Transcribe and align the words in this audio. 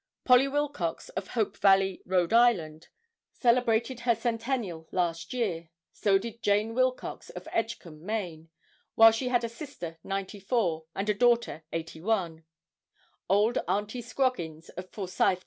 Polly 0.25 0.47
Wilcox 0.47 1.09
of 1.09 1.27
Hope 1.27 1.55
Valley, 1.57 2.01
R. 2.11 2.27
I., 2.33 2.79
celebrated 3.33 3.99
her 3.99 4.15
centennial 4.15 4.87
last 4.91 5.31
year; 5.31 5.69
so 5.91 6.17
did 6.17 6.41
Jane 6.41 6.73
Wilcox 6.73 7.29
of 7.29 7.47
Edgecomb, 7.51 8.03
Maine, 8.03 8.49
while 8.95 9.11
she 9.11 9.27
had 9.27 9.43
a 9.43 9.47
sister 9.47 9.99
94, 10.03 10.85
and 10.95 11.07
a 11.07 11.13
daughter 11.13 11.65
81. 11.71 12.43
Old 13.29 13.59
Auntie 13.67 14.01
Scroggins, 14.01 14.69
of 14.69 14.89
Forsyth 14.89 15.37
Co. 15.39 15.39